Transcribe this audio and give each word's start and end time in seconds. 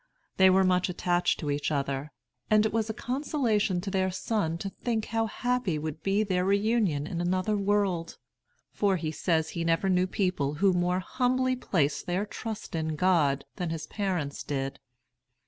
They 0.37 0.49
were 0.49 0.63
much 0.63 0.89
attached 0.89 1.39
to 1.41 1.51
each 1.51 1.69
other, 1.71 2.11
and 2.49 2.65
it 2.65 2.73
was 2.73 2.89
a 2.89 2.91
consolation 2.91 3.79
to 3.81 3.91
their 3.91 4.09
son 4.09 4.57
to 4.57 4.69
think 4.71 5.05
how 5.05 5.27
happy 5.27 5.77
would 5.77 6.01
be 6.01 6.23
their 6.23 6.43
reunion 6.43 7.05
in 7.05 7.21
another 7.21 7.55
world; 7.55 8.17
for 8.71 8.95
he 8.97 9.11
says 9.11 9.49
he 9.49 9.63
never 9.63 9.89
knew 9.89 10.07
people 10.07 10.55
who 10.55 10.73
more 10.73 11.01
humbly 11.01 11.55
placed 11.55 12.07
their 12.07 12.25
trust 12.25 12.73
in 12.73 12.95
God 12.95 13.45
than 13.57 13.69
his 13.69 13.85
parents 13.85 14.41
did. 14.41 14.79